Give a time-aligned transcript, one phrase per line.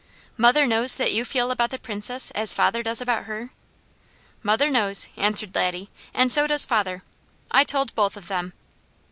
[0.35, 3.51] "Mother knows that you feel about the Princess as father does about her?"
[4.41, 7.03] "Mother knows," answered Laddie, "and so does father.
[7.51, 8.53] I told both of them."